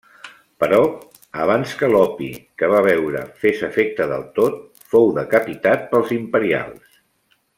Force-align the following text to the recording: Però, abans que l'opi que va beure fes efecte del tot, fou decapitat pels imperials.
Però, 0.61 0.77
abans 1.43 1.73
que 1.81 1.89
l'opi 1.91 2.29
que 2.61 2.69
va 2.71 2.79
beure 2.87 3.21
fes 3.45 3.61
efecte 3.69 4.09
del 4.13 4.25
tot, 4.41 4.57
fou 4.95 5.13
decapitat 5.19 5.87
pels 5.93 6.15
imperials. 6.21 6.99